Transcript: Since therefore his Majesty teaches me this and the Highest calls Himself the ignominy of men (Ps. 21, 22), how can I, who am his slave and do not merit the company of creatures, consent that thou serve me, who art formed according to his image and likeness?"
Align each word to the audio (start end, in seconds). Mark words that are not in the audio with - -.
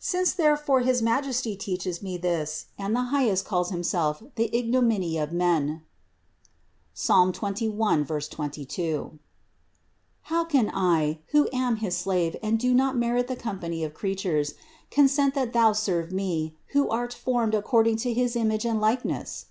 Since 0.00 0.32
therefore 0.32 0.80
his 0.80 1.00
Majesty 1.00 1.54
teaches 1.54 2.02
me 2.02 2.16
this 2.18 2.66
and 2.76 2.92
the 2.92 3.02
Highest 3.14 3.44
calls 3.44 3.70
Himself 3.70 4.20
the 4.34 4.50
ignominy 4.52 5.16
of 5.16 5.30
men 5.30 5.82
(Ps. 6.92 7.08
21, 7.32 8.04
22), 8.04 9.18
how 10.22 10.44
can 10.44 10.72
I, 10.74 11.20
who 11.28 11.48
am 11.52 11.76
his 11.76 11.96
slave 11.96 12.34
and 12.42 12.58
do 12.58 12.74
not 12.74 12.96
merit 12.96 13.28
the 13.28 13.36
company 13.36 13.84
of 13.84 13.94
creatures, 13.94 14.54
consent 14.90 15.36
that 15.36 15.52
thou 15.52 15.72
serve 15.72 16.10
me, 16.10 16.56
who 16.72 16.88
art 16.88 17.12
formed 17.14 17.54
according 17.54 17.94
to 17.98 18.12
his 18.12 18.34
image 18.34 18.64
and 18.66 18.80
likeness?" 18.80 19.46